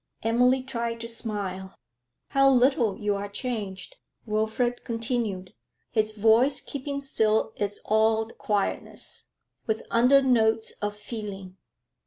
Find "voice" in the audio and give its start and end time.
6.13-6.59